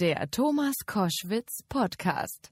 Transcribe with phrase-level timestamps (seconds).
[0.00, 2.50] Der Thomas Koschwitz Podcast.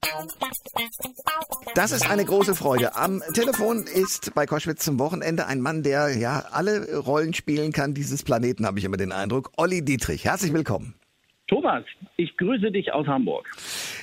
[1.75, 2.97] Das ist eine große Freude.
[2.97, 7.93] Am Telefon ist bei Koschwitz zum Wochenende ein Mann, der ja alle Rollen spielen kann
[7.93, 9.51] dieses Planeten, habe ich immer den Eindruck.
[9.55, 10.95] Olli Dietrich, herzlich willkommen.
[11.47, 11.85] Thomas,
[12.17, 13.49] ich grüße dich aus Hamburg.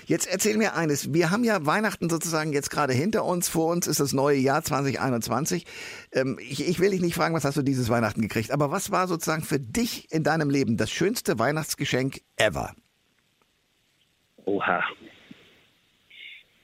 [0.06, 1.12] Jetzt erzähl mir eines.
[1.12, 3.50] Wir haben ja Weihnachten sozusagen jetzt gerade hinter uns.
[3.50, 5.66] Vor uns ist das neue Jahr 2021.
[6.12, 8.90] Ähm, ich, ich will dich nicht fragen, was hast du dieses Weihnachten gekriegt, aber was
[8.90, 12.72] war sozusagen für dich in deinem Leben das schönste Weihnachtsgeschenk ever?
[14.45, 14.84] Oha.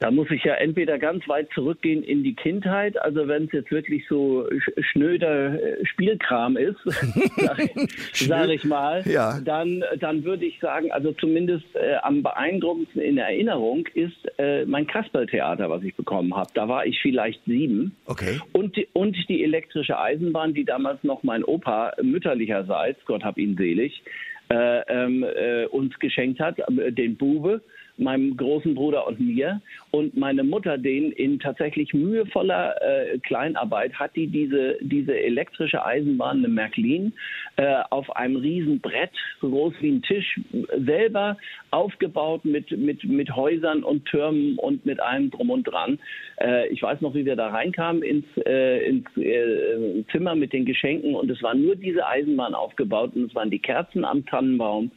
[0.00, 3.70] Da muss ich ja entweder ganz weit zurückgehen in die Kindheit, also wenn es jetzt
[3.70, 4.48] wirklich so
[4.78, 6.78] schnöder äh, Spielkram ist,
[7.36, 7.70] sage
[8.14, 9.38] sag ich mal, ja.
[9.44, 14.86] dann, dann würde ich sagen, also zumindest äh, am beeindruckendsten in Erinnerung ist äh, mein
[14.86, 16.48] Kasperltheater, was ich bekommen habe.
[16.54, 17.94] Da war ich vielleicht sieben.
[18.06, 18.40] Okay.
[18.52, 24.02] Und und die elektrische Eisenbahn, die damals noch mein Opa mütterlicherseits, Gott hab ihn selig,
[24.50, 27.62] äh, ähm, äh, uns geschenkt hat, äh, den Bube
[28.00, 29.60] meinem großen Bruder und mir.
[29.90, 36.38] Und meine Mutter, den in tatsächlich mühevoller äh, Kleinarbeit, hat die diese, diese elektrische Eisenbahn,
[36.38, 37.12] eine Märklin,
[37.56, 40.40] äh, auf einem riesen Brett, so groß wie ein Tisch,
[40.78, 41.36] selber
[41.70, 45.98] aufgebaut mit, mit, mit Häusern und Türmen und mit allem drum und dran.
[46.40, 50.64] Äh, ich weiß noch, wie wir da reinkamen ins, äh, ins äh, Zimmer mit den
[50.64, 54.90] Geschenken und es war nur diese Eisenbahn aufgebaut und es waren die Kerzen am Tannenbaum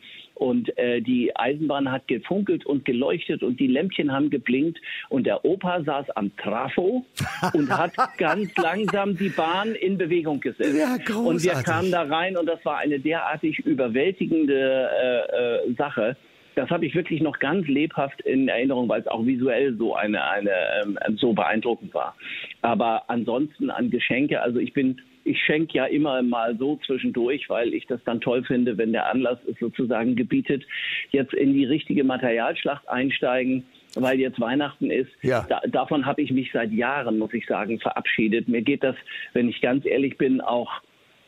[0.44, 4.78] und äh, die Eisenbahn hat gefunkelt und geleuchtet und die Lämpchen haben geblinkt
[5.08, 7.06] und der Opa saß am Trafo
[7.54, 10.76] und hat ganz langsam die Bahn in Bewegung gesetzt.
[10.78, 16.18] Ja, und wir kamen da rein und das war eine derartig überwältigende äh, äh, Sache.
[16.56, 20.24] Das habe ich wirklich noch ganz lebhaft in Erinnerung, weil es auch visuell so eine,
[20.24, 20.52] eine
[20.84, 22.16] ähm, so beeindruckend war.
[22.62, 27.74] Aber ansonsten an Geschenke, also ich bin ich schenke ja immer mal so zwischendurch, weil
[27.74, 30.66] ich das dann toll finde, wenn der Anlass es sozusagen gebietet,
[31.12, 33.64] jetzt in die richtige Materialschlacht einsteigen
[33.96, 35.12] weil jetzt Weihnachten ist.
[35.22, 35.46] Ja.
[35.48, 38.48] Da, davon habe ich mich seit Jahren, muss ich sagen, verabschiedet.
[38.48, 38.96] Mir geht das,
[39.34, 40.82] wenn ich ganz ehrlich bin, auch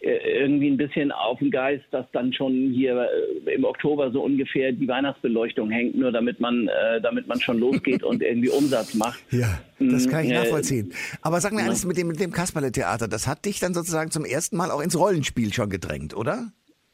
[0.06, 3.08] irgendwie ein bisschen auf den Geist, dass dann schon hier
[3.46, 7.60] äh, im Oktober so ungefähr die Weihnachtsbeleuchtung hängt, nur damit man, äh, damit man schon
[7.60, 9.20] losgeht und irgendwie Umsatz macht.
[9.36, 10.94] Ja, das kann ich nachvollziehen.
[11.22, 11.66] Aber sag mir ja.
[11.66, 14.82] alles mit dem, mit dem Kasperle-Theater, das hat dich dann sozusagen zum ersten Mal auch
[14.82, 16.52] ins Rollenspiel schon gedrängt, oder?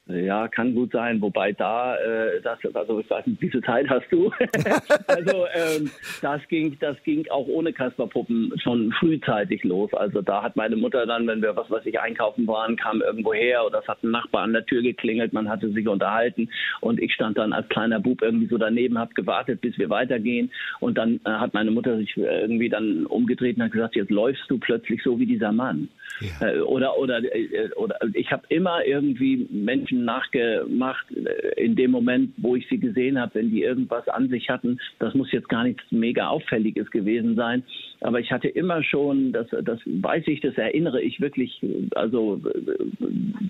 [0.08, 1.22] Ja, kann gut sein.
[1.22, 4.32] Wobei da, äh, das, also ich weiß nicht, wie viel Zeit hast du?
[5.08, 5.92] also ähm,
[6.22, 9.94] das ging, das ging auch ohne Kasperpuppen schon frühzeitig los.
[9.94, 13.34] Also da hat meine Mutter dann, wenn wir was weiß ich einkaufen waren, kam irgendwo
[13.34, 16.50] her oder es hat ein Nachbar an der Tür geklingelt, man hatte sich unterhalten
[16.82, 20.52] und ich stand dann als kleiner Bub irgendwie so daneben, habe gewartet, bis wir weitergehen
[20.80, 24.50] und dann äh, hat meine Mutter sich irgendwie dann umgedreht und hat gesagt, jetzt läufst
[24.50, 25.90] du plötzlich so wie dieser Mann.
[26.20, 26.48] Ja.
[26.48, 32.34] Äh, oder oder äh, oder ich habe immer irgendwie Menschen nachgemacht äh, in dem Moment,
[32.38, 34.80] wo ich sie gesehen habe, wenn die irgendwas an sich hatten.
[35.00, 37.64] Das muss jetzt gar nichts mega Auffälliges gewesen sein.
[38.02, 41.62] Aber ich hatte immer schon, das, das weiß ich, das erinnere ich wirklich,
[41.96, 42.42] also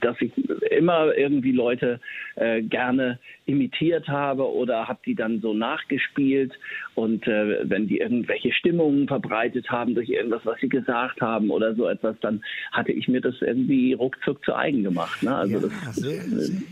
[0.01, 0.31] dass ich
[0.71, 1.99] immer irgendwie Leute
[2.35, 6.53] äh, gerne imitiert habe oder habe die dann so nachgespielt.
[6.95, 11.73] Und äh, wenn die irgendwelche Stimmungen verbreitet haben durch irgendwas, was sie gesagt haben oder
[11.75, 15.23] so etwas, dann hatte ich mir das irgendwie ruckzuck zu eigen gemacht.
[15.23, 15.35] Ne?
[15.35, 16.21] Also ja, das, sehr,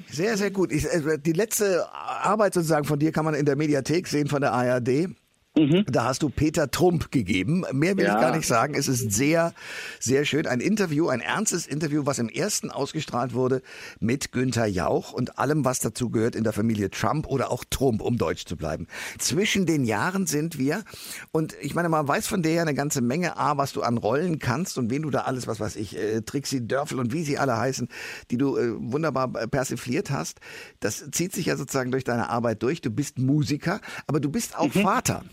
[0.09, 0.71] sehr, sehr gut.
[0.71, 4.41] Ich, äh, die letzte Arbeit sozusagen von dir kann man in der Mediathek sehen von
[4.41, 5.09] der ARD.
[5.57, 5.85] Mhm.
[5.87, 7.65] Da hast du Peter Trump gegeben.
[7.73, 8.15] Mehr will ja.
[8.15, 8.75] ich gar nicht sagen.
[8.75, 9.53] Es ist sehr,
[9.99, 10.45] sehr schön.
[10.45, 13.61] Ein Interview, ein ernstes Interview, was im ersten ausgestrahlt wurde
[13.99, 18.01] mit Günther Jauch und allem, was dazu gehört in der Familie Trump oder auch Trump,
[18.01, 18.87] um deutsch zu bleiben.
[19.17, 20.83] Zwischen den Jahren sind wir
[21.31, 23.97] und ich meine, man weiß von der ja eine ganze Menge, A, was du an
[23.97, 27.23] Rollen kannst und wen du da alles, was weiß ich, äh, Trixie Dörfel und wie
[27.23, 27.87] sie alle heißen,
[28.31, 30.39] die du äh, wunderbar äh, persifliert hast.
[30.79, 32.81] Das zieht sich ja sozusagen durch deine Arbeit durch.
[32.81, 34.81] Du bist Musiker, aber du bist auch mhm.
[34.81, 35.23] Vater.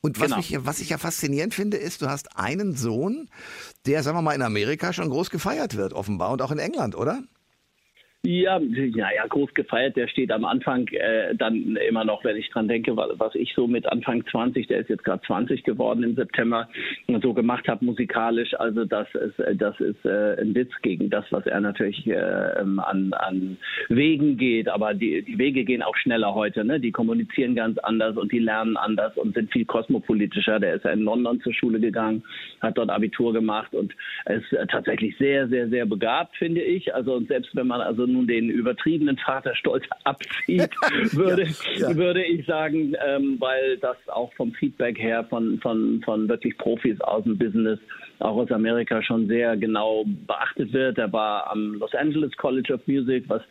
[0.00, 0.36] Und was, genau.
[0.36, 3.28] mich, was ich ja faszinierend finde, ist, du hast einen Sohn,
[3.86, 6.94] der, sagen wir mal, in Amerika schon groß gefeiert wird, offenbar, und auch in England,
[6.94, 7.22] oder?
[8.22, 9.96] Ja, ja, ja, groß gefeiert.
[9.96, 13.66] Der steht am Anfang äh, dann immer noch, wenn ich dran denke, was ich so
[13.66, 16.68] mit Anfang 20, der ist jetzt gerade 20 geworden im September,
[17.22, 18.52] so gemacht habe musikalisch.
[18.60, 22.78] Also das ist, das ist äh, ein Witz gegen das, was er natürlich äh, ähm,
[22.78, 23.56] an, an
[23.88, 24.68] Wegen geht.
[24.68, 26.62] Aber die, die Wege gehen auch schneller heute.
[26.62, 26.78] Ne?
[26.78, 30.60] Die kommunizieren ganz anders und die lernen anders und sind viel kosmopolitischer.
[30.60, 32.22] Der ist ja in London zur Schule gegangen,
[32.60, 33.94] hat dort Abitur gemacht und
[34.26, 36.94] ist tatsächlich sehr, sehr, sehr begabt, finde ich.
[36.94, 40.70] Also selbst wenn man also nun den übertriebenen Vaterstolz abzieht,
[41.12, 41.44] würde,
[41.76, 41.96] ja, ja.
[41.96, 47.00] würde ich sagen, ähm, weil das auch vom Feedback her von, von, von wirklich Profis
[47.00, 47.78] aus dem Business,
[48.18, 50.98] auch aus Amerika schon sehr genau beachtet wird.
[50.98, 53.42] Er war am Los Angeles College of Music, was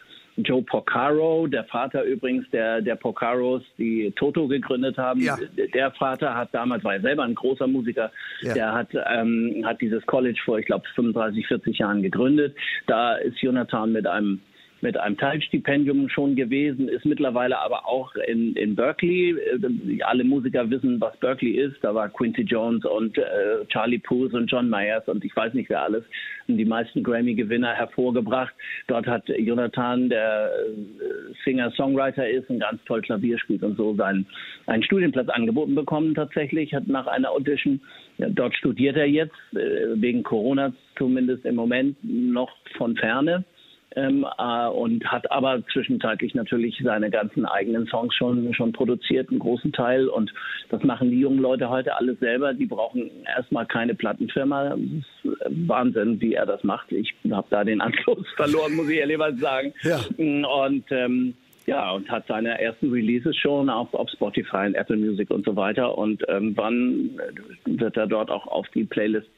[0.44, 5.22] Joe Porcaro, der Vater übrigens der, der Porcaros, die Toto gegründet haben.
[5.22, 5.38] Ja.
[5.74, 8.12] Der Vater hat damals, war er selber ein großer Musiker,
[8.42, 8.54] ja.
[8.54, 12.56] der hat, ähm, hat dieses College vor, ich glaube, 35, 40 Jahren gegründet.
[12.88, 14.40] Da ist Jonathan mit einem
[14.82, 19.32] mit einem Teilstipendium schon gewesen, ist mittlerweile aber auch in, in Berkeley.
[19.32, 21.78] Äh, alle Musiker wissen, was Berkeley ist.
[21.82, 23.24] Da war Quincy Jones und äh,
[23.68, 26.04] Charlie Puth und John Myers und ich weiß nicht wer alles,
[26.48, 28.54] die meisten Grammy-Gewinner hervorgebracht.
[28.88, 34.26] Dort hat Jonathan, der äh, Singer-Songwriter ist, ein ganz toll Klavier spielt und so seinen,
[34.68, 37.82] einen Studienplatz angeboten bekommen tatsächlich, hat nach einer Audition,
[38.18, 43.44] ja, dort studiert er jetzt, äh, wegen Corona zumindest im Moment noch von ferne
[43.96, 49.40] ähm, äh, und hat aber zwischenzeitlich natürlich seine ganzen eigenen Songs schon, schon produziert, einen
[49.40, 50.08] großen Teil.
[50.08, 50.34] Und
[50.70, 52.54] das machen die jungen Leute heute alles selber.
[52.54, 54.76] Die brauchen erstmal keine Plattenfirma.
[55.50, 56.92] Wahnsinn, wie er das macht.
[56.92, 59.74] Ich habe da den Anschluss verloren, muss ich ehrlich sagen.
[59.84, 60.00] Ja.
[60.18, 61.34] Und ähm,
[61.66, 65.56] ja, und hat seine ersten Releases schon auf, auf Spotify und Apple Music und so
[65.56, 65.98] weiter.
[65.98, 67.12] Und irgendwann
[67.66, 69.30] ähm, wird er dort auch auf die Playlists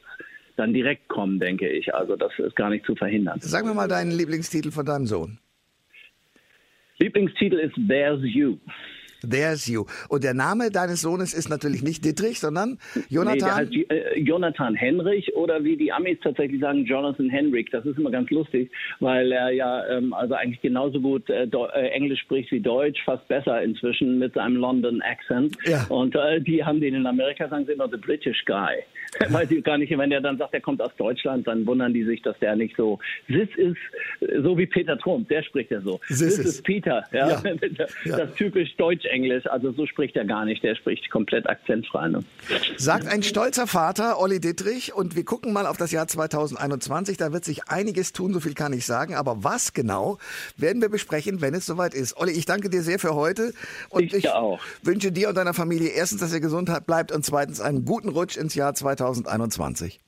[0.56, 1.94] dann direkt kommen, denke ich.
[1.94, 3.38] Also das ist gar nicht zu verhindern.
[3.40, 5.38] Sag mir mal deinen Lieblingstitel von deinem Sohn.
[6.98, 8.58] Lieblingstitel ist There's You.
[9.28, 9.84] There's You.
[10.08, 12.78] Und der Name deines Sohnes ist natürlich nicht Dietrich, sondern
[13.08, 13.34] Jonathan?
[13.34, 17.70] Nee, der heißt, äh, Jonathan Henrich oder wie die Amis tatsächlich sagen, Jonathan Henrik.
[17.70, 18.70] Das ist immer ganz lustig,
[19.00, 23.26] weil er ja ähm, also eigentlich genauso gut äh, äh, Englisch spricht wie Deutsch, fast
[23.28, 25.56] besser inzwischen mit seinem London Accent.
[25.64, 25.84] Ja.
[25.88, 28.76] Und äh, die haben den in Amerika, sagen sie immer, the British guy.
[29.28, 32.04] Weiß ich gar nicht, wenn er dann sagt, er kommt aus Deutschland, dann wundern die
[32.04, 32.98] sich, dass der nicht so.
[33.26, 33.76] This ist
[34.42, 36.00] so wie Peter Trump, der spricht ja so.
[36.08, 37.28] This, This is Peter, ja.
[37.28, 37.42] ja.
[38.04, 38.74] Das typisch
[39.12, 42.08] Deutsch-Englisch, also so spricht er gar nicht, der spricht komplett akzentfrei.
[42.08, 42.24] Ne?
[42.76, 47.32] Sagt ein stolzer Vater, Olli Dittrich, und wir gucken mal auf das Jahr 2021, da
[47.32, 50.18] wird sich einiges tun, so viel kann ich sagen, aber was genau,
[50.56, 52.16] werden wir besprechen, wenn es soweit ist.
[52.16, 53.52] Olli, ich danke dir sehr für heute
[53.90, 54.28] und ich, ich
[54.82, 58.36] wünsche dir und deiner Familie erstens, dass ihr gesund bleibt und zweitens einen guten Rutsch
[58.36, 59.62] ins Jahr 2021.
[59.62, 60.00] 2021.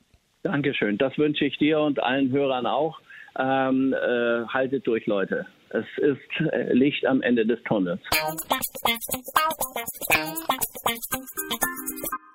[0.43, 0.99] Dankeschön.
[0.99, 3.01] Das wünsche ich dir und allen Hörern auch.
[3.37, 5.47] Ähm, äh, haltet durch, Leute.
[5.75, 6.21] Es ist
[6.53, 8.01] äh, Licht am Ende des Tunnels.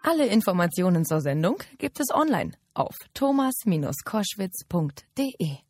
[0.03, 5.68] Alle Informationen zur Sendung gibt es online auf thomas-koschwitz.de.